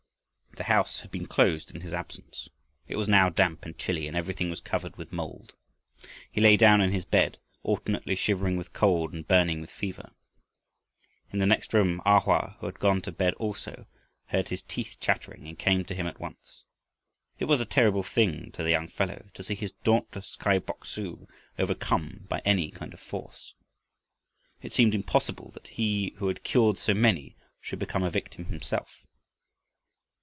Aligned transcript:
The 0.57 0.65
house 0.65 0.99
had 0.99 1.11
been 1.11 1.27
closed 1.27 1.71
in 1.71 1.79
his 1.79 1.93
absence. 1.93 2.49
It 2.85 2.97
was 2.97 3.07
now 3.07 3.29
damp 3.29 3.63
and 3.63 3.77
chilly 3.77 4.05
and 4.05 4.17
everything 4.17 4.49
was 4.49 4.59
covered 4.59 4.97
with 4.97 5.13
mold. 5.13 5.53
He 6.29 6.41
lay 6.41 6.57
down 6.57 6.81
in 6.81 6.91
his 6.91 7.05
bed, 7.05 7.37
alternately 7.63 8.15
shivering 8.15 8.57
with 8.57 8.73
cold 8.73 9.13
and 9.13 9.25
burning 9.25 9.61
with 9.61 9.71
fever. 9.71 10.11
In 11.31 11.39
the 11.39 11.45
next 11.45 11.73
room 11.73 12.01
A 12.05 12.19
Hoa, 12.19 12.57
who 12.59 12.65
had 12.65 12.79
gone 12.81 13.01
to 13.03 13.13
bed 13.13 13.33
also, 13.35 13.87
heard 14.25 14.49
his 14.49 14.61
teeth 14.61 14.97
chattering 14.99 15.47
and 15.47 15.57
came 15.57 15.85
to 15.85 15.95
him 15.95 16.05
at 16.05 16.19
once. 16.19 16.65
It 17.39 17.45
was 17.45 17.61
a 17.61 17.65
terrible 17.65 18.03
thing 18.03 18.51
to 18.51 18.61
the 18.61 18.71
young 18.71 18.89
fellow 18.89 19.29
to 19.33 19.43
see 19.43 19.55
his 19.55 19.71
dauntless 19.85 20.35
Kai 20.35 20.59
Bok 20.59 20.83
su 20.85 21.29
overcome 21.57 22.25
by 22.27 22.39
any 22.43 22.71
kind 22.71 22.93
of 22.93 22.99
force. 22.99 23.53
It 24.61 24.73
seemed 24.73 24.93
impossible 24.93 25.51
that 25.51 25.69
he 25.69 26.13
who 26.17 26.27
had 26.27 26.43
cured 26.43 26.77
so 26.77 26.93
many 26.93 27.37
should 27.61 27.79
become 27.79 28.03
a 28.03 28.11
victim 28.11 28.45
himself. 28.47 29.05